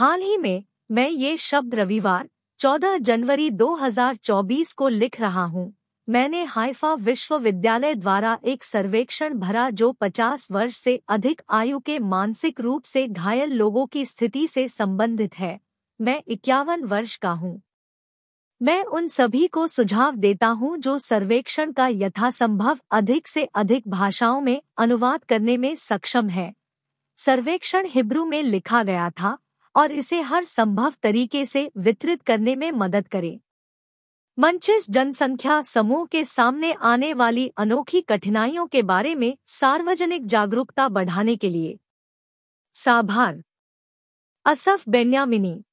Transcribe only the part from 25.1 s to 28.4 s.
करने में सक्षम है। सर्वेक्षण हिब्रू